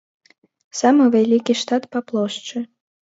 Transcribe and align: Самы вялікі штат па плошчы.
Самы 0.79 1.03
вялікі 1.15 1.55
штат 1.61 1.83
па 1.97 2.01
плошчы. 2.09 2.57